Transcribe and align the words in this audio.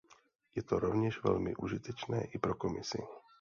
Je 0.55 0.63
to 0.63 0.79
rovněž 0.79 1.23
velmi 1.23 1.55
užitečné 1.55 2.23
i 2.25 2.39
pro 2.39 2.55
Komisi. 2.55 3.01